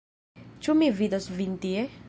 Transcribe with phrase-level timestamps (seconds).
[0.67, 1.89] Ĉu mi vidos vin tie?